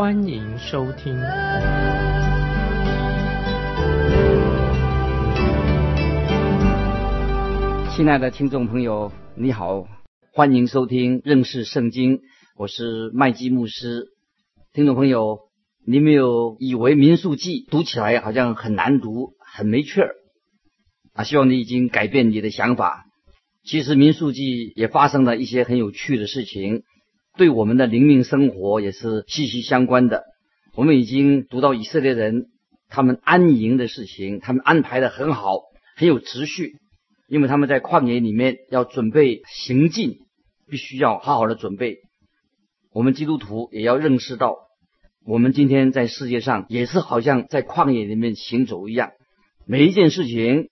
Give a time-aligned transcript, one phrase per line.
[0.00, 1.12] 欢迎收听。
[7.94, 9.86] 亲爱的听众朋友，你好，
[10.32, 12.20] 欢迎收听认识圣经，
[12.56, 14.06] 我是麦基牧师。
[14.72, 15.40] 听众朋友，
[15.86, 20.14] 你没有以为民数记读起来好像很难读，很没趣儿？
[21.12, 23.04] 啊，希望你已经改变你的想法。
[23.62, 24.40] 其实《民数记》
[24.76, 26.84] 也发生了一些很有趣的事情，
[27.40, 30.24] 对我们的灵命生活也是息息相关的。
[30.74, 32.48] 我们已经读到以色列人
[32.90, 35.60] 他们安营的事情，他们安排的很好，
[35.96, 36.74] 很有秩序，
[37.28, 40.18] 因为他们在旷野里面要准备行进，
[40.68, 41.96] 必须要好好的准备。
[42.92, 44.58] 我们基督徒也要认识到，
[45.24, 49.12] 我们今天在世界上也是好像在旷野里面行走一样，
[49.66, 50.68] 每一件事情。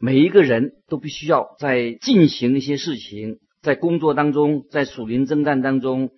[0.00, 6.10] 每一个人都必须要在进行一些事情，在工作当中，在属灵征战当中，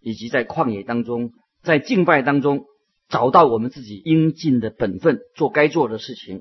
[0.00, 1.30] 以及在旷野当中，
[1.62, 2.64] 在敬拜当中，
[3.10, 6.40] 找到我们自己应尽的本分，做该做的事情。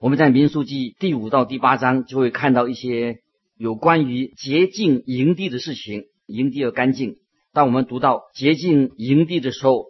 [0.00, 3.18] 我们在民数记第五到第八章就会看到一些
[3.56, 7.16] 有关于洁净营地的事情，营地要干净。
[7.52, 9.86] 当我们读到洁净营地的时候，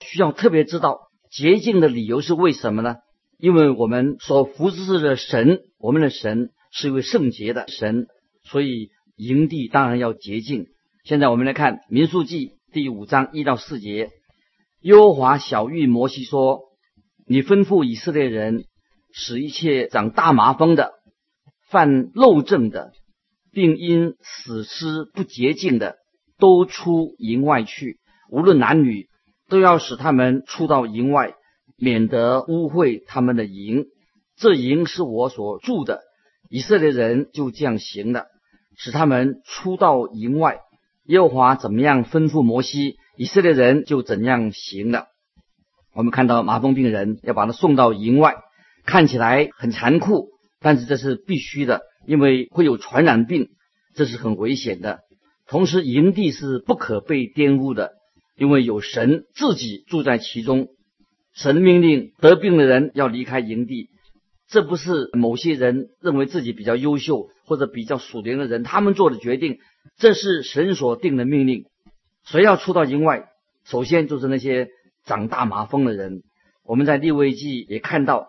[0.00, 0.98] 需要特别知道
[1.30, 2.96] 洁净的理由是为什么呢？
[3.38, 8.08] 因为我们所服侍的神，我们的神是一位圣洁的神，
[8.42, 10.66] 所以营地当然要洁净。
[11.04, 14.10] 现在我们来看《民数记》第五章一到四节，
[14.80, 16.60] 优华小玉摩西说
[17.26, 18.64] ：“你吩咐以色列人，
[19.12, 20.92] 使一切长大麻风的、
[21.68, 22.92] 犯漏症的，
[23.52, 25.96] 并因死尸不洁净的，
[26.38, 27.98] 都出营外去，
[28.30, 29.08] 无论男女，
[29.48, 31.34] 都要使他们出到营外。”
[31.76, 33.86] 免得污秽他们的营，
[34.36, 36.02] 这营是我所住的。
[36.48, 38.26] 以色列人就这样行了，
[38.76, 40.58] 使他们出到营外。
[41.06, 45.06] 耶和华怎么样吩咐摩西，以色列人就怎样行了。
[45.94, 48.36] 我们看到麻风病人要把他送到营外，
[48.84, 50.30] 看起来很残酷，
[50.60, 53.48] 但是这是必须的，因为会有传染病，
[53.94, 55.00] 这是很危险的。
[55.46, 57.92] 同时，营地是不可被玷污的，
[58.36, 60.68] 因为有神自己住在其中。
[61.34, 63.90] 神命令得病的人要离开营地，
[64.54, 69.58] 这不是某些人认为自己比较优秀或者比较属灵的人他们做的决定，
[69.98, 71.64] 这是神所定的命令。
[72.24, 73.24] 谁要出到营外，
[73.64, 74.68] 首先就是那些
[75.04, 76.22] 长大麻风的人。
[76.62, 78.28] 我们在利未记也看到，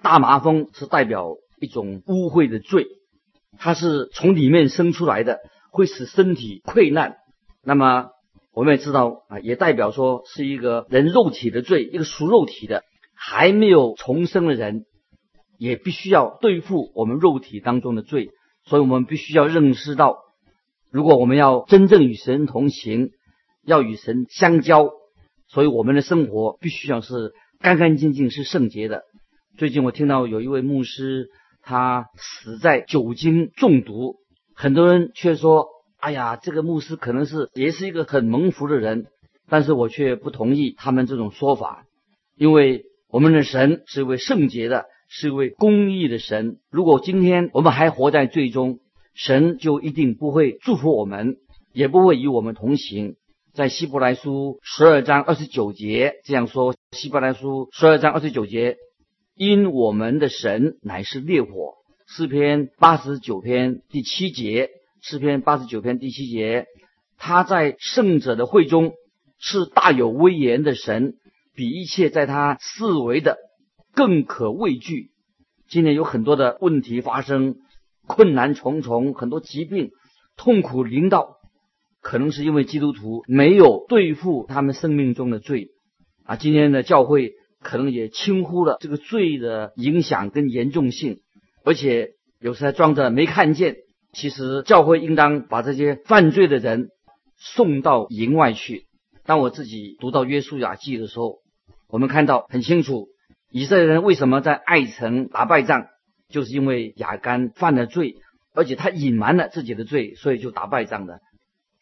[0.00, 2.86] 大麻风是代表一种污秽的罪，
[3.58, 5.40] 它是从里面生出来的，
[5.72, 7.16] 会使身体溃烂。
[7.64, 8.10] 那么。
[8.54, 12.82] 我们也知道啊，也代表说是一个人肉体的罪，一个属肉体的
[13.14, 14.84] 还没有重生的人，
[15.58, 18.30] 也必须要对付我们肉体当中的罪。
[18.64, 20.18] 所以，我们必须要认识到，
[20.90, 23.10] 如果我们要真正与神同行，
[23.64, 24.90] 要与神相交，
[25.48, 29.02] 所以我们的生活必须要是干干净净、是圣洁的。
[29.58, 31.28] 最近我听到有一位牧师，
[31.62, 34.16] 他死在酒精中毒，
[34.54, 35.66] 很多人却说。
[36.00, 39.06] 哎呀，这个牧师可能是也是一个很蒙福的人，
[39.48, 41.86] 但是我却不同意他们这种说法，
[42.36, 46.58] 因为我们的神是一位圣洁的，是一位公义的神。
[46.70, 48.78] 如果今天我们还活在最终，
[49.14, 51.38] 神就一定不会祝福我们，
[51.72, 53.16] 也不会与我们同行。
[53.54, 58.76] 在希伯来书十二章二十九节这样说：希伯来书十二章二十九节，
[59.34, 61.74] 因我们的神乃是烈火。
[62.06, 64.70] 诗篇八十九篇第七节。
[65.00, 66.66] 诗篇八十九篇第七节，
[67.18, 68.94] 他在圣者的会中
[69.38, 71.14] 是大有威严的神，
[71.54, 73.38] 比一切在他四围的
[73.94, 75.10] 更可畏惧。
[75.68, 77.56] 今天有很多的问题发生，
[78.06, 79.90] 困难重重，很多疾病、
[80.36, 81.36] 痛苦临到，
[82.00, 85.68] 可能是因为基督徒没有对付他们生命中的罪
[86.24, 86.36] 啊。
[86.36, 91.20] 今天的教会可能也轻忽了这个罪的影响跟严重性，
[91.64, 93.76] 而且有时还装着没看见。
[94.14, 96.88] 其实教会应当把这些犯罪的人
[97.36, 98.86] 送到营外去。
[99.26, 101.40] 当我自己读到约书亚记的时候，
[101.88, 103.08] 我们看到很清楚，
[103.50, 105.86] 以色列人为什么在爱城打败仗，
[106.28, 108.16] 就是因为亚干犯了罪，
[108.54, 111.20] 而且他隐瞒了自己的罪，所以就打败仗的。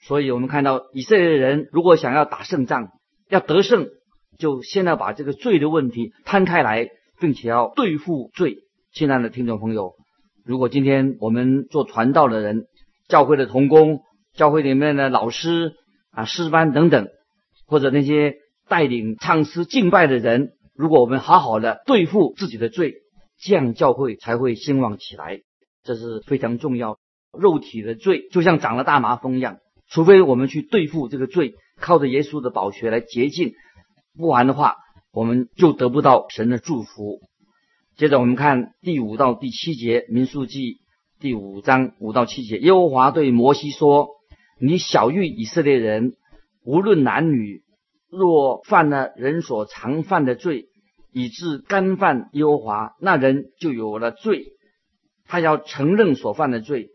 [0.00, 2.90] 所以我们看到以色列人如果想要打胜仗，
[3.28, 3.88] 要得胜，
[4.38, 8.58] 就先要把这个罪的问题摊开来，并且要对付罪。
[8.92, 9.94] 亲爱的听众朋友，
[10.44, 12.66] 如果今天我们做传道的人、
[13.08, 14.00] 教会的童工、
[14.34, 15.72] 教会里面的老师
[16.12, 17.08] 啊、师班等等，
[17.66, 18.36] 或者那些
[18.68, 22.94] 带领唱诗敬拜的人，如果我们好好的对付自己的罪，
[23.38, 25.40] 这样教会才会兴旺起来。
[25.82, 26.99] 这是非常重要。
[27.32, 29.58] 肉体的罪就像长了大麻风一样，
[29.88, 33.55] 除非我们去对付这个罪，靠着耶稣的宝血来洁净，
[34.17, 34.76] 不然的话，
[35.12, 37.20] 我们就得不到神的祝福。
[37.96, 40.73] 接着我们看第五到第七节《民数记》
[41.20, 44.08] 第五章五到七节，耶和华对摩西说
[44.61, 46.14] ：“你小谕以色列人，
[46.64, 47.62] 无论男女，
[48.10, 50.66] 若犯了人所常犯的罪，
[51.12, 54.46] 以致干犯优华，那人就有了罪。
[55.26, 56.90] 他要承认所犯的罪。”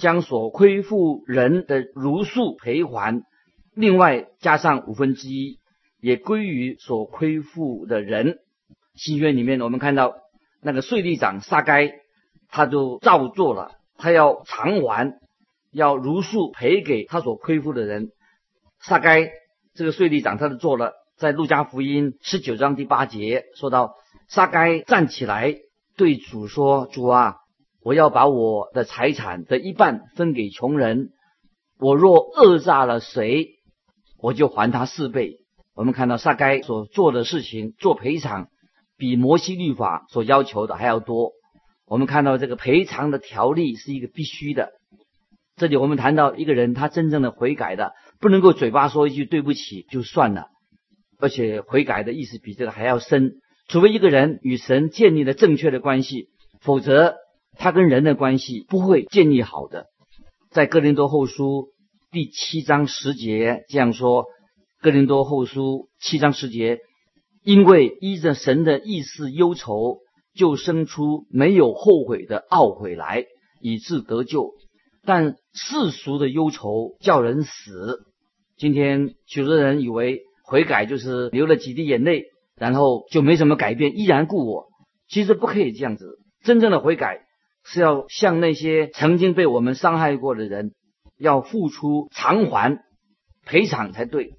[0.00, 3.22] 将所亏负人的如数赔还，
[3.74, 5.58] 另外加上五分之一，
[6.00, 8.38] 也归于所亏负的人。
[8.94, 10.14] 新约里面，我们看到
[10.62, 11.92] 那个税吏长撒该，
[12.48, 15.20] 他就照做了，他要偿还，
[15.70, 18.08] 要如数赔给他所亏负的人。
[18.80, 19.30] 撒该
[19.80, 23.94] 这个税吏长，他就做了，在路加福音十九章第八节说到，
[24.28, 25.56] 撒该站起来
[25.96, 27.36] 对主说：“主啊。”
[27.82, 31.12] 我要把我的财产的一半分给穷人。
[31.78, 33.52] 我若讹诈了谁，
[34.18, 35.36] 我就还他四倍。
[35.74, 38.48] 我们看到撒该所做的事情，做赔偿，
[38.98, 41.32] 比摩西律法所要求的还要多。
[41.86, 44.72] 我们看到这个赔偿的条例是一个必须的。
[45.56, 50.46] 这里我们谈到一个人，他真正的悔改的，不能够嘴巴说一句对不起就算了，
[51.18, 53.40] 而且悔改的意思比这个还要深。
[53.68, 56.28] 除非一个人与神建立了正确的关系，
[56.60, 57.16] 否则。
[57.58, 59.86] 他跟人的关系不会建立好的，
[60.50, 61.72] 在哥林多后书
[62.10, 64.26] 第七章十节这样说：
[64.80, 66.78] 哥林多后书七章十节，
[67.42, 69.98] 因为依着神的意思忧愁，
[70.32, 73.26] 就生出没有后悔的懊悔来，
[73.60, 74.54] 以致得救；
[75.04, 77.98] 但世俗的忧愁叫人死。
[78.60, 82.24] 今天许多人以为悔改就是流了几滴眼泪，
[82.54, 84.66] 然后就没什么改变，依然故我。
[85.08, 87.22] 其实不可以这样子，真正的悔改。
[87.64, 90.72] 是要向那些曾经被我们伤害过的人，
[91.18, 92.82] 要付出偿还
[93.46, 94.32] 赔偿才对。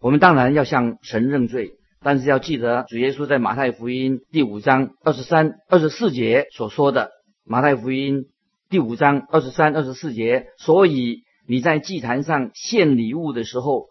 [0.00, 7.10] 我们当然要向神认罪，但是要记得主耶稣在马太福音第五章二十三、二十四节所说的。
[7.44, 8.24] 马太福音
[8.70, 13.86] 第五章二十三、二十四节，所以你在祭坛上献礼物的时候，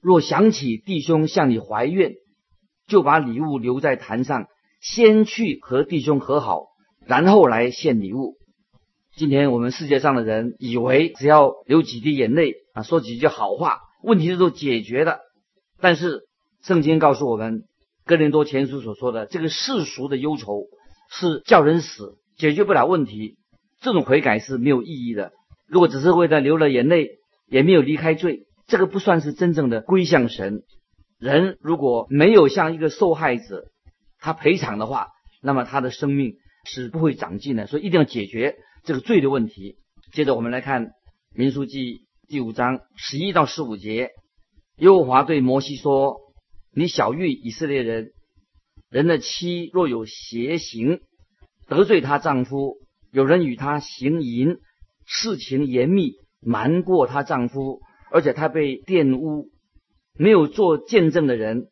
[0.00, 2.14] 若想起弟兄向你怀怨，
[2.86, 4.46] 就把礼物留在坛上，
[4.80, 6.66] 先去和弟兄和好。
[7.06, 8.36] 然后来献礼物。
[9.16, 15.18] 今天我们世界上的人以为只要流几滴眼泪啊，说几句好话，问题都解决了。
[15.80, 16.22] 但是
[16.62, 17.60] 圣经告诉我们，
[18.06, 20.64] 《哥林多前书》所说的这个世俗的忧愁
[21.10, 23.36] 是叫人死，解决不了问题。
[23.82, 25.32] 这种悔改是没有意义的。
[25.74, 27.18] 如果只是为了流了眼泪，
[27.48, 30.62] 也没有离开罪，这个不算是真正的归向神。
[31.18, 33.64] 人如果没有向一个受害者
[34.20, 35.08] 他赔偿的话，
[35.42, 36.36] 那么他的生命。
[36.66, 39.76] 是不会长进的，所以一定要解决这个罪的问题。
[40.14, 40.86] 接着我们来看
[41.34, 41.78] 《民书记》
[42.26, 44.12] 第五章十一到十五节，
[44.78, 46.16] 耶和华对摩西说
[46.74, 48.12] ：“你小谕以色列人，
[48.88, 51.00] 人的妻若有邪行，
[51.68, 52.78] 得罪她丈夫，
[53.12, 54.56] 有人与她行淫，
[55.06, 57.80] 事情严密，瞒过她丈夫，
[58.10, 59.50] 而且她被玷污，
[60.16, 61.68] 没有做见证的人，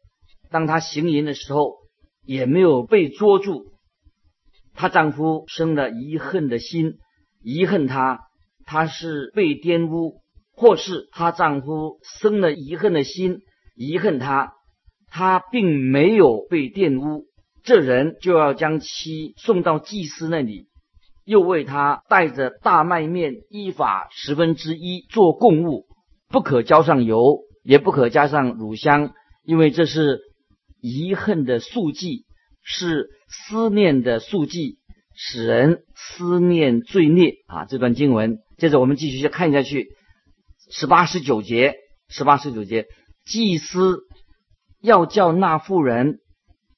[0.51, 1.77] 当她行淫的时候，
[2.25, 3.73] 也没有被捉住。”
[4.75, 6.99] 她丈夫生了遗恨的心，
[7.43, 8.21] 遗恨她，
[8.65, 10.21] 她是被玷污；
[10.55, 13.41] 或是她丈夫生了遗恨的心，
[13.75, 14.55] 遗恨她，
[15.09, 17.27] 她并没有被玷污。
[17.65, 20.69] 这人就要将妻送到祭司那里，
[21.25, 25.87] 又为他带着大麦面依法十分之一做供物，
[26.29, 29.13] 不可浇上油，也不可加上乳香，
[29.45, 30.21] 因为这是
[30.81, 32.25] 遗恨的素祭。
[32.65, 34.79] 是思念的速记，
[35.17, 37.65] 使人思念罪孽啊！
[37.65, 39.89] 这段经文，接着我们继续去看下去，
[40.71, 41.75] 十八十九节，
[42.09, 42.87] 十八十九节，
[43.25, 44.03] 祭司
[44.81, 46.21] 要叫那妇人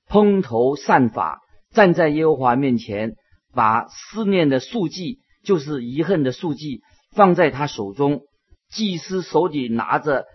[0.09, 1.43] 蓬头散发，
[1.75, 3.17] 站在耶和华面前，
[3.55, 6.83] 把思念的速记，就是遗恨的速记，
[7.13, 8.23] 放在他手中。
[8.71, 10.27] 祭司手里拿着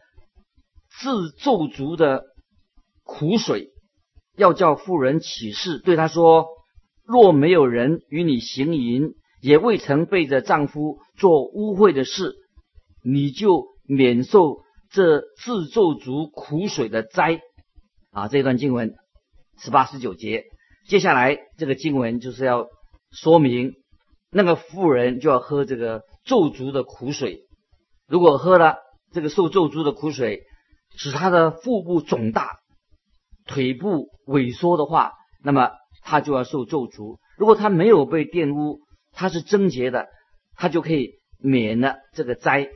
[1.01, 2.23] 自咒足的
[3.03, 3.69] 苦水。
[4.37, 6.47] 要叫妇人起誓，对他说：
[7.05, 12.35] 若没有人与你行淫，也未曾背着丈夫做污秽的事，
[13.03, 17.41] 你就免受这自咒足苦水的灾。
[18.11, 18.95] 啊，这段经文
[19.57, 20.45] 十八十九节。
[20.87, 22.67] 接下来这个经文就是要
[23.11, 23.73] 说明
[24.31, 27.47] 那个妇人就要喝这个咒诅的苦水，
[28.07, 28.77] 如果喝了
[29.11, 30.43] 这个受咒诅的苦水，
[30.95, 32.59] 使他的腹部肿大、
[33.45, 35.13] 腿部萎缩的话，
[35.43, 35.71] 那么
[36.03, 37.17] 他就要受咒诅。
[37.37, 40.07] 如果他没有被玷污，他是贞洁的，
[40.55, 42.69] 他就可以免了这个灾。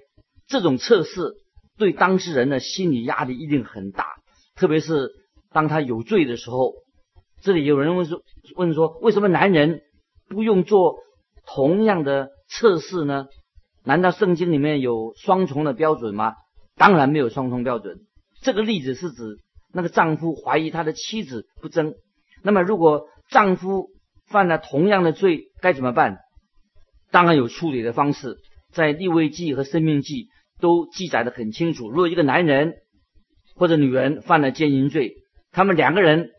[0.48, 1.34] 这种测试
[1.78, 4.08] 对当事人的心理压力一定很大，
[4.56, 5.12] 特别是
[5.52, 6.74] 当他有罪的时候。
[7.42, 8.22] 这里有人问说
[8.56, 9.82] ：“问说为什么男人
[10.34, 10.98] 不用做
[11.46, 13.28] 同样的测试呢？
[13.86, 16.34] 难道圣经里面有双重的标准吗？”
[16.76, 18.00] 当然没有双重标准。
[18.42, 19.38] 这个例子是指
[19.72, 21.94] 那个丈夫怀疑他的妻子不贞。
[22.42, 23.90] 那么，如果丈夫
[24.28, 26.18] 犯了同样的罪，该怎么办？
[27.12, 28.40] 当然有处理的方式，
[28.74, 30.28] 在立位记和生命记
[30.60, 31.90] 都记载的很清楚。
[31.90, 32.74] 如果一个男人
[33.56, 35.14] 或者女人犯了奸淫罪，
[35.52, 36.32] 他们两个人。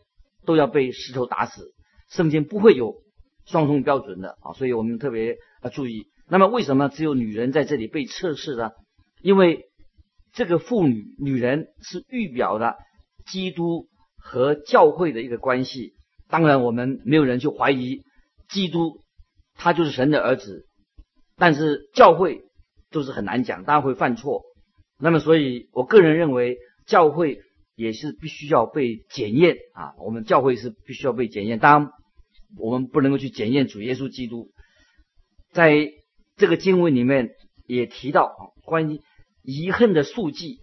[0.45, 1.73] 都要被石头打死，
[2.07, 2.97] 圣经不会有
[3.45, 6.07] 双重标准的啊，所以我们特别要注意。
[6.27, 8.71] 那么为什么只有女人在这里被测试呢？
[9.21, 9.65] 因为
[10.33, 12.75] 这个妇女女人是预表的
[13.25, 13.87] 基督
[14.17, 15.93] 和教会的一个关系。
[16.27, 18.01] 当然，我们没有人去怀疑
[18.49, 18.99] 基督
[19.55, 20.65] 他就是神的儿子，
[21.37, 22.41] 但是教会
[22.91, 24.43] 都是很难讲，当然会犯错。
[24.99, 27.41] 那么，所以我个人认为教会。
[27.77, 29.95] 也是必须要被检验啊！
[29.99, 31.59] 我们教会是必须要被检验。
[31.59, 31.91] 当然，
[32.57, 34.51] 我们不能够去检验主耶稣基督。
[35.51, 35.91] 在
[36.35, 37.29] 这个经文里面
[37.67, 39.01] 也提到啊，关于
[39.41, 40.57] 遗恨的数据。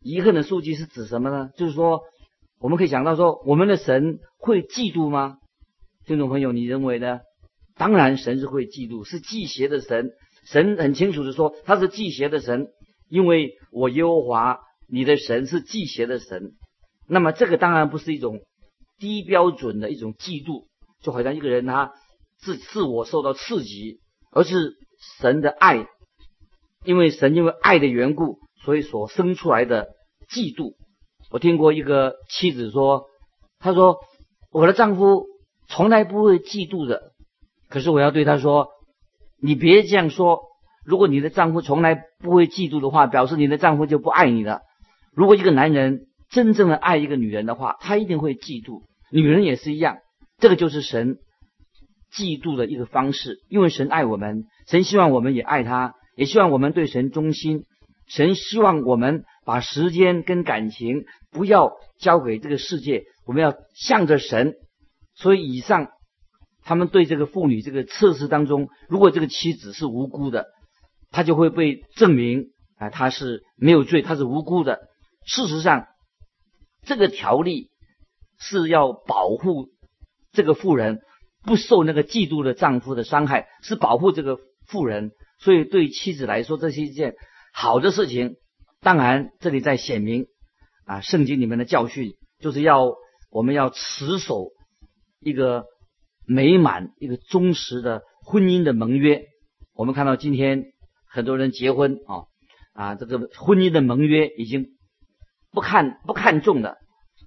[0.00, 1.50] 遗恨的数据是指什么呢？
[1.56, 2.02] 就是说，
[2.58, 5.38] 我们可以想到说，我们的神会嫉妒吗？
[6.06, 7.20] 听众朋友，你认为呢？
[7.76, 10.10] 当然，神是会嫉妒，是忌邪的神。
[10.44, 12.68] 神很清楚的说，他是忌邪的神，
[13.08, 14.60] 因为我耶和华。
[14.90, 16.52] 你的神是忌邪的神，
[17.06, 18.40] 那么这个当然不是一种
[18.96, 20.64] 低标准的一种嫉妒，
[21.02, 21.92] 就好像一个人他
[22.38, 24.00] 自自我受到刺激，
[24.30, 24.74] 而是
[25.18, 25.86] 神的爱，
[26.84, 29.88] 因为神因为爱的缘故，所以所生出来的
[30.30, 30.74] 嫉妒。
[31.30, 33.04] 我听过一个妻子说，
[33.58, 33.98] 她说
[34.50, 35.26] 我的丈夫
[35.68, 37.12] 从来不会嫉妒的，
[37.68, 38.68] 可是我要对她说，
[39.40, 40.40] 你别这样说，
[40.84, 44.62] 如果你的丈夫从来不会嫉妒的话，表示你的丈夫就不爱你了。
[45.12, 48.82] 如果一个男人真正的爱一个女人的话，他一定会嫉妒。
[49.10, 49.98] 女人也是一样，
[50.38, 51.18] 这个就是神
[52.12, 53.38] 嫉妒的一个方式。
[53.48, 57.64] 因为神爱我们，神希望我们也爱他，也希望我们对神忠心。
[58.06, 64.54] 神希望我们把时间跟感情不要交给这个世界，我们要向着神。
[65.14, 65.88] 所以以上
[66.62, 70.46] 他们对这个妇女这个测试当中，如果这个妻子是无辜的，
[71.10, 74.88] 她就会被证明啊，她是没有罪，她是无辜的。
[75.26, 75.86] 事实上，
[76.84, 77.68] 这个条例
[78.38, 79.68] 是要保护
[80.32, 81.00] 这个妇人
[81.44, 85.12] 不受那个嫉妒的丈夫的伤害，是保护这个妇人。
[85.38, 87.14] 所以对妻子来说，这是一件
[87.52, 88.36] 好的事情。
[88.80, 90.26] 当然，这里在显明
[90.84, 92.94] 啊，圣经里面的教训就是要
[93.30, 94.50] 我们要持守
[95.20, 95.64] 一个
[96.26, 99.26] 美满、一个忠实的婚姻的盟约。
[99.74, 100.72] 我们看到今天
[101.08, 102.24] 很多人结婚啊
[102.72, 104.74] 啊，这个婚姻的盟约已经。
[105.50, 106.76] 不看不看重的，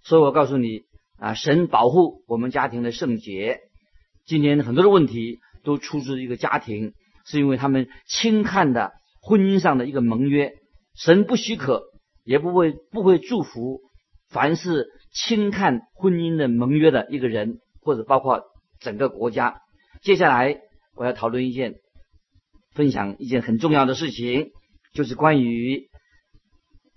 [0.03, 0.83] 所以我告诉你
[1.21, 3.59] 啊，神保护我们家庭的圣洁。
[4.25, 6.93] 今天很多的问题都出自一个家庭，
[7.27, 10.53] 是因为他们轻看的婚姻上的一个盟约。
[10.95, 11.83] 神不许可，
[12.23, 13.81] 也不会不会祝福
[14.29, 18.41] 凡是轻看婚姻的盟约的一个人，或者包括
[18.79, 19.61] 整个国家。
[20.01, 20.59] 接下来
[20.95, 21.75] 我要讨论一件，
[22.73, 24.49] 分享一件很重要的事情，
[24.93, 25.87] 就是关于。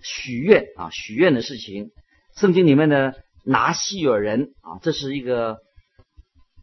[0.02, 1.90] 许愿啊，许愿的事情，
[2.36, 3.12] 圣经里面呢
[3.44, 5.58] 拿西尔人啊，这是一个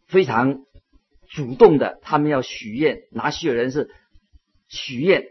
[0.08, 0.60] 非常
[1.30, 3.00] 主动的，他们要许愿。
[3.12, 3.90] 拿西尔人是
[4.68, 5.24] 许愿，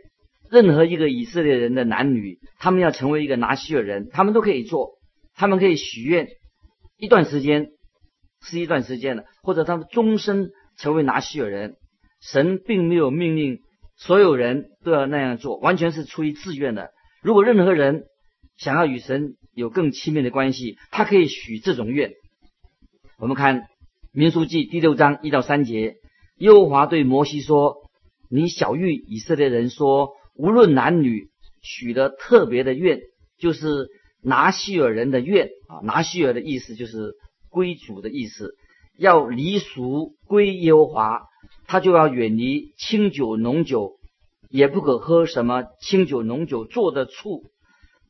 [0.50, 4.98] 任何一个以色列人的男女，他们要成为一个拿西尔人，他们都可以做，
[5.34, 6.28] 他们可以许愿
[6.96, 7.68] 一段时间，
[8.42, 11.76] 是一段时间的，或者他们终身成为拿西尔人。
[12.20, 13.60] 神并没有命令
[13.96, 16.90] 所有人都要那样做，完全是出于自愿的。
[17.22, 18.04] 如果任何人
[18.60, 22.12] 想要与神有更亲密的关系，他可以许这种愿。
[23.18, 23.62] 我们看
[24.12, 25.96] 民书记第六章一到三节，
[26.36, 27.76] 耶和华对摩西说
[28.28, 31.30] ：“你小谕以色列人说，无论男女，
[31.62, 33.00] 许的特别的愿，
[33.38, 33.88] 就是
[34.22, 35.80] 拿西尔人的愿啊。
[35.82, 37.14] 拿西尔的意思就是
[37.48, 38.56] 归主的意思，
[38.98, 41.22] 要离俗归耶和华，
[41.66, 43.96] 他就要远离清酒浓酒。”
[44.52, 47.44] 也不可喝什么清酒、浓酒做的醋，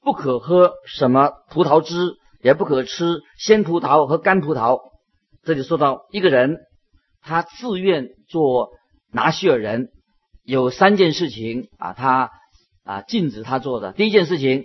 [0.02, 4.80] 不可喝什么葡萄汁也不可吃鲜葡萄和干葡萄。
[5.42, 6.58] 这里说到一个人，
[7.20, 8.70] 他自愿做
[9.12, 9.90] 拿西尔人，
[10.42, 12.30] 有三件事情啊，他
[12.84, 13.92] 啊禁止他做的。
[13.92, 14.64] 第一件事情，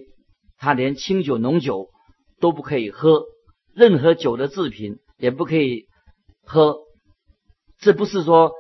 [0.58, 1.90] 他连清酒、浓酒
[2.40, 3.24] 都不可以喝，
[3.74, 5.86] 任何酒的制品也不可以
[6.44, 6.78] 喝。
[7.78, 8.52] 这不是说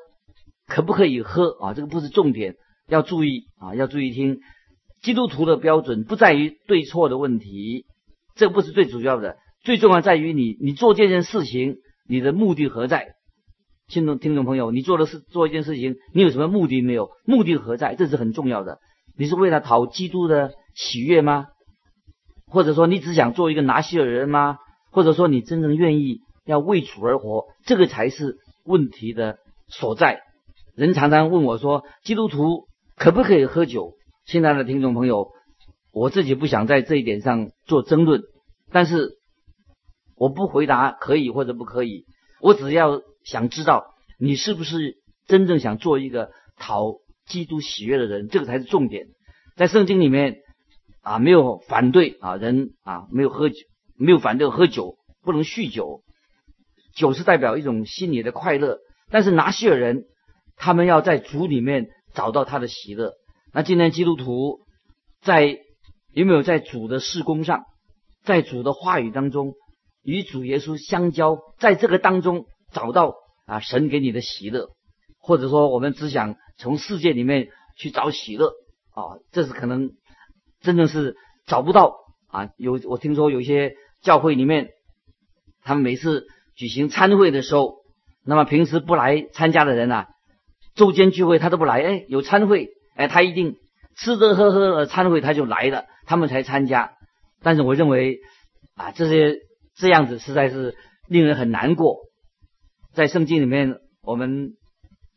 [0.67, 2.55] 可不可以喝啊，这个不是重点，
[2.87, 4.39] 要注意啊，要注意听。
[5.05, 7.85] 基督徒的标准不在于对错的问题，
[8.33, 11.75] 这不是最主要的，最重要在于你，你做这件事情，
[12.09, 13.09] 你的目的何在？
[13.87, 17.11] 听众听众朋友，你做的是做一件事情，你有什么目的没有？
[17.23, 17.93] 目的何在？
[17.93, 18.79] 这是很重要的。
[19.15, 21.49] 你是为了讨基督的喜悦吗？
[22.47, 24.57] 或者说你只想做一个拿西尔人吗？
[24.89, 27.45] 或者说你真正愿意要为主而活？
[27.63, 30.21] 这个才是问题的所在。
[30.73, 32.63] 人常常问我说，基督徒
[32.97, 33.93] 可不可以喝酒？
[34.25, 35.33] 亲爱的听众朋友，
[35.91, 38.23] 我自己不想在这一点上做争论，
[38.71, 39.19] 但是
[40.15, 42.05] 我不回答可以或者不可以，
[42.41, 46.95] 我只要想知道你是不是真正想做一个讨
[47.27, 49.09] 基督喜悦的人，这个才是重点。
[49.55, 50.37] 在圣经里面
[51.03, 53.57] 啊，没有反对啊人啊没有喝酒，
[53.95, 56.01] 没有反对喝酒，不能酗酒，
[56.95, 58.79] 酒是代表一种心理的快乐，
[59.11, 60.05] 但是拿西尔人
[60.55, 63.13] 他们要在主里面找到他的喜乐。
[63.55, 64.65] 那今天基督徒
[65.21, 65.59] 在
[66.11, 67.63] 有没有在主的事工上，
[68.21, 69.53] 在主的话语当中
[70.03, 73.13] 与主耶稣相交，在这个当中找到
[73.45, 74.71] 啊神给你的喜乐，
[75.19, 77.47] 或者说我们只想从世界里面
[77.77, 78.49] 去找喜乐
[78.91, 79.91] 啊，这是可能
[80.59, 81.15] 真正是
[81.47, 81.95] 找不到
[82.27, 82.49] 啊。
[82.57, 84.67] 有我听说有些教会里面，
[85.61, 86.25] 他们每次
[86.57, 87.77] 举行参会的时候，
[88.25, 90.07] 那么平时不来参加的人啊，
[90.75, 92.74] 周间聚会他都不来，哎，有参会。
[92.95, 93.57] 哎，他一定
[93.97, 96.93] 吃吃喝喝的参会，他就来了，他们才参加。
[97.41, 98.19] 但是我认为
[98.75, 99.37] 啊，这些
[99.75, 100.75] 这样子实在是
[101.07, 101.97] 令人很难过。
[102.93, 104.51] 在圣经里面，我们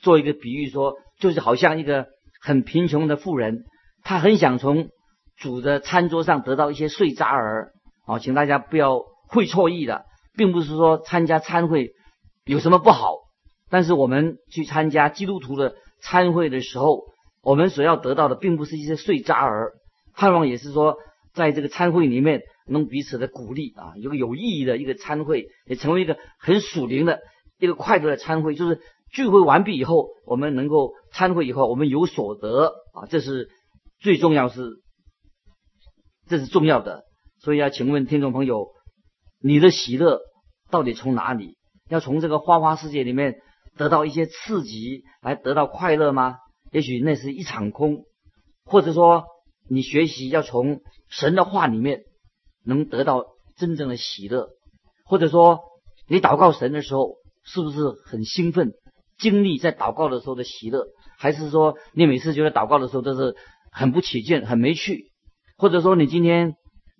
[0.00, 2.06] 做一个比喻说，就是好像一个
[2.40, 3.64] 很贫穷的富人，
[4.02, 4.88] 他很想从
[5.36, 7.70] 主的餐桌上得到一些碎渣儿。
[8.06, 10.04] 哦，请大家不要会错意的，
[10.36, 11.92] 并不是说参加参会
[12.44, 13.14] 有什么不好。
[13.70, 17.04] 但是我们去参加基督徒的参会的时候，
[17.42, 19.72] 我们所要得到的，并不是一些碎渣儿，
[20.14, 20.96] 盼望也是说，
[21.32, 27.20] 在这个参会里面能彼此的鼓励啊，有个有意义的一个参会，也成为一个很属灵的
[27.58, 28.54] 一个快乐的参会。
[28.54, 28.80] 就是
[29.12, 33.48] 聚会完毕以后，我们能够参会以后，我们有所得啊，这是
[34.00, 34.82] 最重要是，
[36.26, 37.04] 这是重要的。
[37.40, 38.66] 所以要请问听众朋友，
[39.40, 40.20] 你的喜乐
[40.70, 41.56] 到底从哪里？
[41.88, 43.36] 要从这个花花世界里面
[43.76, 46.36] 得到一些刺激来得到快乐吗？
[46.70, 48.04] 也许那是一场空，
[48.64, 49.24] 或者说
[49.68, 52.02] 你学习要从神的话里面
[52.64, 53.24] 能得到
[53.56, 54.48] 真正的喜乐，
[55.04, 55.60] 或者说
[56.08, 58.72] 你祷告神的时候是不是很兴奋，
[59.18, 60.86] 经历在祷告的时候的喜乐，
[61.18, 63.34] 还是说你每次觉得祷告的时候都是
[63.72, 65.10] 很不起劲、很没趣，
[65.56, 66.54] 或者说你今天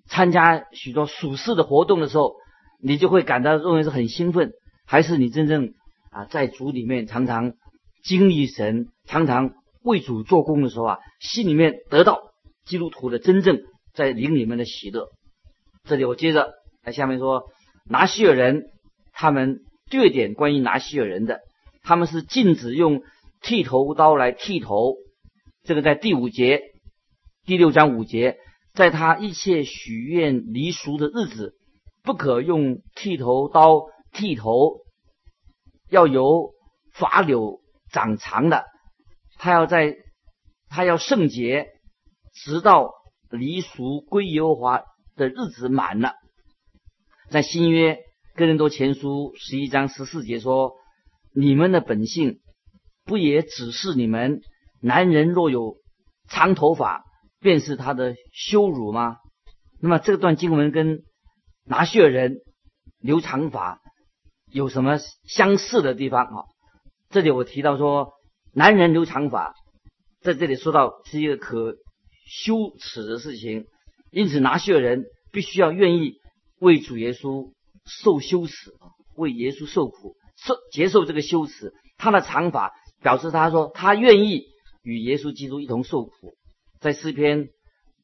[0.09, 2.35] 参加许多属世的活动的时候，
[2.83, 4.53] 你就会感到认为是很兴奋，
[4.87, 5.75] 还是你真正
[6.11, 7.53] 啊在主里面常常
[8.03, 9.55] 经历神，常常。
[9.85, 12.21] 为主做工的时候啊，心里面得到
[12.67, 13.61] 基督徒的真正
[13.95, 15.09] 在灵里面的喜乐。
[15.85, 17.45] 这里我接着来下面说，
[17.89, 18.65] 拿西尔人
[19.13, 21.41] 他们第二点关于拿西尔人的，
[21.83, 23.03] 他们是禁止用
[23.41, 24.97] 剃头刀来剃头。
[25.63, 26.61] 这个在第五节
[27.47, 28.37] 第六章五节，
[28.75, 31.55] 在他一切许愿离俗的日子，
[32.03, 34.81] 不可用剃头刀剃头，
[35.89, 36.51] 要由
[36.93, 37.61] 法柳
[37.93, 38.65] 长长的。
[39.39, 39.97] 他要在，
[40.69, 41.69] 他要圣洁，
[42.35, 42.91] 直到
[43.31, 44.83] 离俗归耶和华
[45.17, 46.15] 的日子满了。
[47.31, 47.99] 在新约
[48.35, 50.73] 哥林多前书十一章十四节说
[51.35, 52.41] ：“你们的本性
[53.05, 54.41] 不也只是你们
[54.81, 55.77] 男人若有
[56.29, 57.05] 长头发，
[57.41, 59.19] 便是他的羞辱吗？”
[59.81, 61.03] 那么这段经文跟
[61.65, 62.39] 拿血人
[62.99, 63.81] 留长发
[64.51, 66.45] 有什么相似的地方啊？
[67.11, 68.13] 这里我提到说。
[68.55, 69.55] 男人留长发，
[70.21, 71.77] 在这里说到是一个可
[72.27, 73.67] 羞耻的事情，
[74.11, 76.15] 因此拿血人必须要愿意
[76.59, 77.53] 为主耶稣
[77.85, 78.73] 受羞耻，
[79.15, 81.73] 为耶稣受苦，受接受这个羞耻。
[81.99, 84.47] 他的长发表示他说他愿意
[84.83, 86.33] 与耶稣基督一同受苦。
[86.81, 87.49] 在诗篇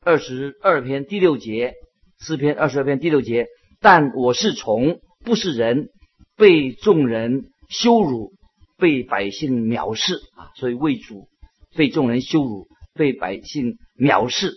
[0.03, 1.73] 二十二篇第六节，
[2.21, 3.47] 诗篇二十二篇第六节，
[3.81, 5.89] 但我是虫，不是人，
[6.37, 8.35] 被众人羞辱。
[8.77, 11.29] 被百姓藐视啊，所以为主
[11.77, 14.53] 被众人羞辱，被百姓藐视，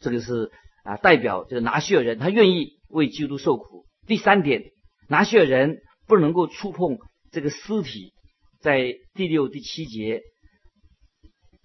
[0.00, 0.50] 这个是
[0.84, 3.86] 啊，代表这个拿血人，他愿意为基督受苦。
[4.06, 4.64] 第三点，
[5.08, 6.98] 拿血人不能够触碰
[7.32, 8.12] 这个尸体，
[8.60, 10.22] 在第六、第七节，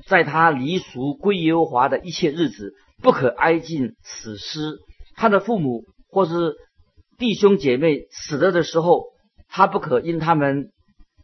[0.08, 4.80] 在他离俗归耶和华的一切日子，不可挨近死尸。
[5.16, 6.56] 他的父母或是
[7.20, 9.04] 弟兄姐妹死了的时候，
[9.48, 10.72] 他不可因他们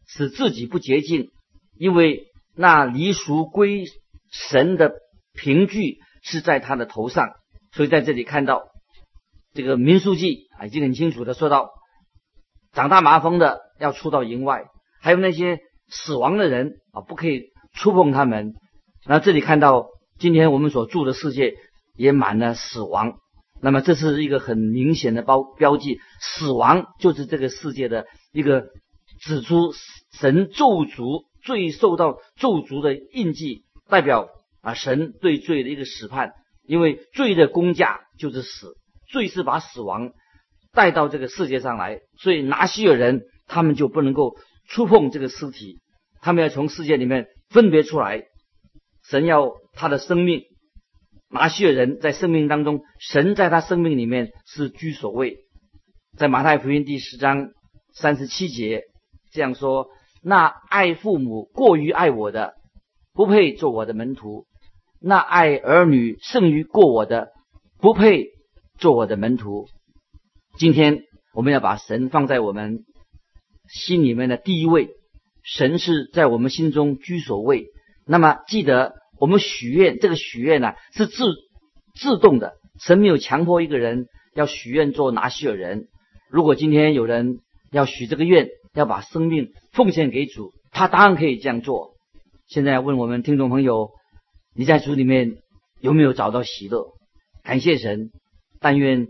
[0.08, 1.30] 使自己不洁净，
[1.78, 2.24] 因为
[2.56, 3.86] 那离俗归
[4.32, 4.94] 神的
[5.34, 7.30] 凭据是在他的头上。
[7.74, 8.64] 所以在这里看到
[9.54, 11.70] 这个民书记啊，已经很清楚的说到，
[12.74, 14.64] 长大麻风的要出到营外，
[15.02, 18.54] 还有那些死亡的人啊，不可以触碰他们。
[19.06, 21.54] 那这里看到今天我们所住的世界
[21.96, 23.18] 也满了死亡，
[23.62, 28.68] 那么这是一个很明显的标标记，死亡就是这个世界的一个
[29.20, 29.74] 指出
[30.12, 34.30] 神咒诅最受到咒诅的印记，代表
[34.62, 36.34] 啊神对罪的一个审判。
[36.64, 38.76] 因为罪的公价就是死，
[39.10, 40.12] 罪是把死亡
[40.74, 44.36] 带到这个世界上来，所以拿西尔人他们就不能够
[44.68, 45.80] 触碰这个尸体，
[46.20, 48.26] 他们要从世界里面分别出来。
[49.10, 50.44] 神要他的生命，
[51.30, 55.38] 拿西尔人在生命当中，神在他生命里面是居首位。
[56.18, 57.52] 在马太福音第十章
[57.94, 58.82] 三十七节
[59.38, 59.90] 这样说
[60.24, 62.56] ：“那爱父母过于爱我的，
[63.14, 64.48] 不配做我的门徒。”
[65.00, 67.30] 那爱儿女胜于过我的，
[67.78, 68.30] 不配
[68.80, 69.68] 做我的门徒。
[70.58, 71.04] 今天
[71.36, 72.80] 我们要把神放在我们
[73.70, 74.90] 心里面的第一位，
[75.44, 77.68] 神是在我们心中居首位。
[78.08, 81.26] 那么记得我们许愿，这个许愿呢是自
[81.94, 85.90] 自动的，神没有强迫一个人要许愿做拿西尔人。
[86.28, 87.38] 如果今天有人
[87.72, 91.96] 要许这个愿，要把生命奉献给主，他当然可以这样做。
[92.48, 93.90] 现在问我们听众朋友。
[94.60, 95.36] 你在主里面
[95.82, 96.88] 有没有找到喜乐？
[97.44, 98.10] 感谢神，
[98.60, 99.06] 但愿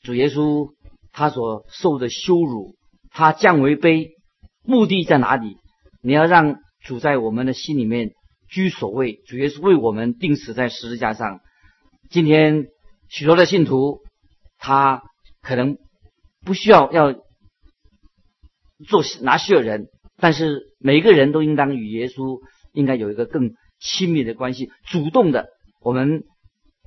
[0.00, 0.70] 主耶稣
[1.12, 2.76] 他所受的羞辱，
[3.10, 4.10] 他降为卑，
[4.62, 5.56] 目的在哪里？
[6.02, 8.12] 你要让主在我们的心里面
[8.48, 9.20] 居首位。
[9.26, 11.40] 主耶稣为我们钉死在十字架上。
[12.08, 12.66] 今天
[13.08, 14.02] 许多的信徒，
[14.56, 15.02] 他
[15.42, 15.78] 可能
[16.44, 17.12] 不需要要
[18.88, 19.86] 做拿西尔人，
[20.16, 22.40] 但是每个人都应当与耶稣
[22.72, 23.54] 应该有一个更。
[23.78, 25.50] 亲密的关系，主动的，
[25.82, 26.22] 我们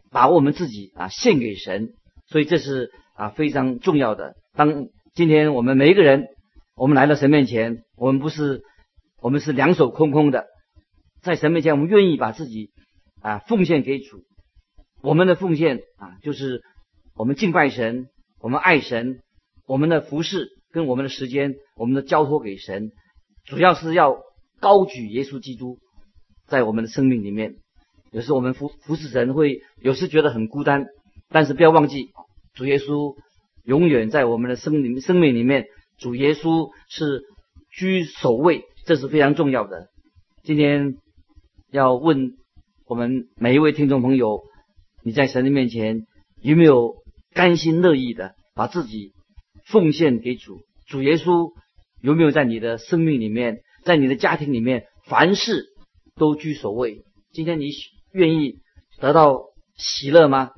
[0.09, 1.89] 把我们自己啊献给神，
[2.25, 4.33] 所以这是啊非常重要的。
[4.55, 6.25] 当今天我们每一个人，
[6.75, 8.63] 我们来到神面前，我们不是
[9.21, 10.47] 我们是两手空空的，
[11.21, 12.71] 在神面前，我们愿意把自己
[13.21, 14.23] 啊奉献给主。
[15.03, 16.63] 我们的奉献啊，就是
[17.13, 18.07] 我们敬拜神，
[18.39, 19.19] 我们爱神，
[19.67, 22.91] 我们的服饰跟我们的时间，我们的交托给神，
[23.45, 24.17] 主要是要
[24.59, 25.77] 高举耶稣基督。
[26.47, 27.57] 在我们的生命里面，
[28.11, 30.87] 有时我们服服侍神会有时觉得很孤单，
[31.29, 32.09] 但是不要忘记，
[32.55, 33.15] 主耶稣
[33.65, 35.65] 永远在我们的生命生命里面，
[35.99, 37.21] 主耶稣是
[37.71, 39.89] 居首位，这是非常重要的。
[40.41, 40.95] 今天
[41.71, 42.31] 要问
[42.87, 44.41] 我们每一位听众朋友，
[45.03, 46.07] 你在神的面前
[46.41, 46.95] 有没有
[47.35, 49.13] 甘心乐意的把自己
[49.71, 50.61] 奉献给主？
[50.87, 51.51] 主耶稣
[52.01, 55.65] 有没有在你的生命里面，在你的家庭里面，凡事？
[56.15, 57.03] 都居首位。
[57.31, 57.69] 今天你
[58.11, 58.55] 愿意
[58.99, 59.43] 得到
[59.77, 60.51] 喜乐吗？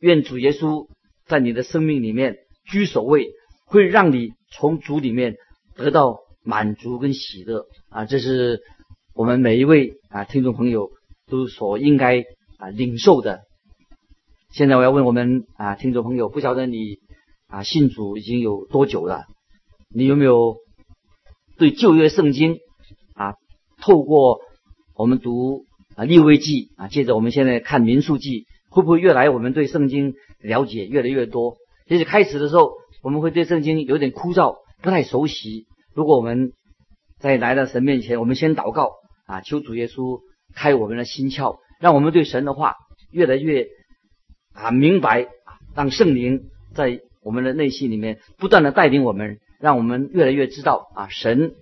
[0.00, 0.88] 愿主耶稣
[1.26, 3.30] 在你的生命里面居首位，
[3.64, 5.36] 会让你从主里面
[5.76, 8.04] 得到满足跟喜乐啊！
[8.04, 8.60] 这是
[9.14, 10.90] 我们每一位啊听众朋友
[11.28, 12.24] 都所应该
[12.58, 13.42] 啊领受的。
[14.50, 16.98] 现在我要问我们啊听众朋友，不晓得你
[17.52, 19.26] 啊信主已经有多久了？
[19.94, 20.56] 你有没有
[21.58, 22.56] 对旧约圣经
[23.14, 23.34] 啊
[23.80, 24.40] 透过？
[24.94, 25.64] 我们读
[25.96, 31.56] 啊立位记啊，接着我们现在看民数记，会不会越来我们对圣经了解越来越多？
[31.88, 35.66] 其实开始的时候，我们会对圣经有点枯燥，不太熟悉。
[35.94, 36.52] 如果我们
[37.18, 38.92] 在来到神面前，我们先祷告
[39.26, 40.20] 啊，求主耶稣
[40.54, 42.74] 开我们的心窍，让我们对神的话
[43.10, 43.66] 越来越
[44.52, 45.26] 啊明白，
[45.74, 46.42] 让圣灵
[46.74, 51.54] 在我们的内心里面不断的带领我们，让我们越来越知道啊神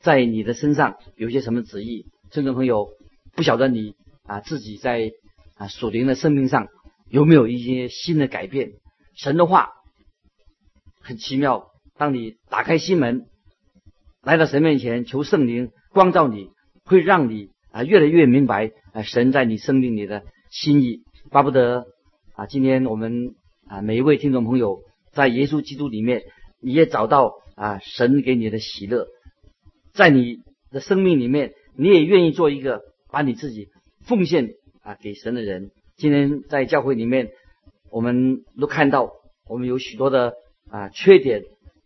[0.00, 2.06] 在你的身上有些什么旨意。
[2.30, 2.88] 听众朋友，
[3.34, 5.10] 不晓得你啊自己在
[5.56, 6.68] 啊属灵的生命上
[7.08, 8.72] 有没有一些新的改变？
[9.16, 9.70] 神的话
[11.00, 13.26] 很奇妙，当你打开心门，
[14.22, 16.50] 来到神面前求圣灵光照你，
[16.84, 21.02] 会让你啊越来越明白啊神在你生命里的心意。
[21.30, 21.86] 巴不得
[22.34, 23.34] 啊今天我们
[23.66, 26.22] 啊每一位听众朋友在耶稣基督里面，
[26.60, 29.06] 你也找到啊神给你的喜乐，
[29.92, 30.38] 在你
[30.70, 31.52] 的生命里面。
[31.80, 33.68] 你也愿意做一个把你自己
[34.04, 35.70] 奉献啊给神的人。
[35.96, 37.30] 今天在教会里面，
[37.92, 39.12] 我们都看到
[39.48, 40.32] 我们有许多的
[40.68, 41.44] 啊缺点，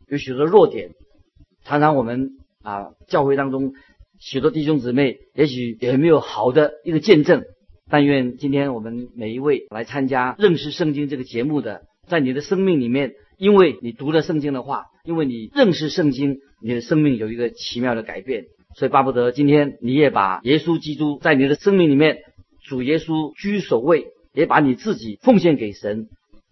[0.08, 0.92] 有许多弱点。
[1.62, 3.74] 常常我们啊教会当中
[4.18, 7.44] 许多弟兄姊妹也许也没有好的一个见证。
[7.90, 18.46] 但愿今天我们每一位来参加认识圣经这个节目的，在你的生命里面，因为你读了圣经的话，因为你认识圣经，你的生命有一个奇妙的改变。
[18.74, 22.18] 所以巴不得今天你也把耶稣基督在你的生命里面，
[22.64, 26.08] 主耶稣居首位，也把你自己奉献给神。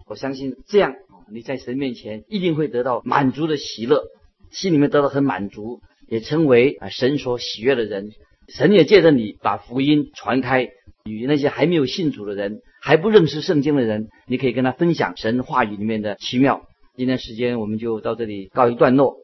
[0.07, 0.95] 我相信这样，
[1.33, 4.05] 你在神面前一定会得到满足的喜乐，
[4.51, 8.11] 心里面得到很满足，也成为啊神所喜悦的人。
[8.49, 10.69] 神也借着你把福音传开，
[11.11, 16.63] 与那些还没有信主的人、还不认识圣经的人，你可以跟他分享神话语里面的奇妙。
[16.97, 19.17] 今天时间我们就到这里告一段落。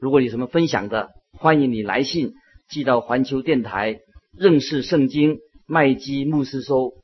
[0.00, 2.32] 如果有什么分享的，欢迎你来信
[2.68, 4.00] 寄到环球电台
[4.36, 6.94] 认识圣经麦基牧师收。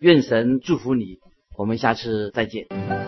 [0.00, 1.18] 愿神祝福你，
[1.56, 3.03] 我们下次再见。